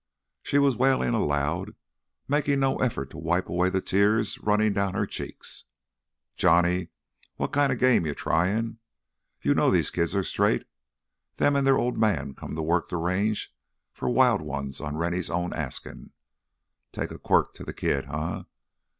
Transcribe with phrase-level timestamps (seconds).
[0.41, 1.75] She was wailing aloud,
[2.27, 5.65] making no effort to wipe away the tears running down her cheeks.
[6.35, 6.87] "Johnny,
[7.35, 8.79] what kinda game you tryin'?
[9.43, 10.65] You know these kids are straight;
[11.35, 13.53] them an' their ol' man's come to work th' Range
[13.93, 16.09] for wild ones on Rennie's own askin'.
[16.91, 18.41] Takin' a quirt to th' kid, eh?"